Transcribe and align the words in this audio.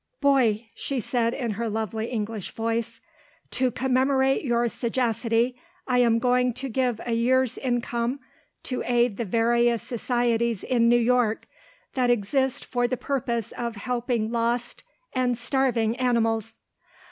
"Boy," 0.19 0.65
she 0.73 0.99
said 0.99 1.35
in 1.35 1.51
her 1.51 1.69
lovely 1.69 2.07
English 2.07 2.53
voice, 2.55 3.01
"to 3.51 3.69
commemorate 3.69 4.43
your 4.43 4.67
sagacity, 4.67 5.59
I 5.87 5.99
am 5.99 6.17
going 6.17 6.53
to 6.53 6.69
give 6.69 6.99
a 7.05 7.13
year's 7.13 7.55
income 7.59 8.19
to 8.63 8.81
aid 8.83 9.17
the 9.17 9.25
various 9.25 9.83
societies 9.83 10.63
in 10.63 10.89
New 10.89 10.97
York 10.97 11.45
that 11.93 12.09
exist 12.09 12.65
for 12.65 12.87
the 12.87 12.97
purpose 12.97 13.51
of 13.51 13.75
helping 13.75 14.31
lost 14.31 14.83
and 15.13 15.37
starving 15.37 15.95
animals." 15.97 16.57